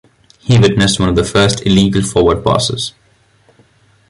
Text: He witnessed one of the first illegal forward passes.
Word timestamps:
He 0.39 0.57
witnessed 0.57 0.99
one 0.99 1.09
of 1.09 1.15
the 1.15 1.23
first 1.23 1.63
illegal 1.63 2.01
forward 2.01 2.43
passes. 2.43 2.93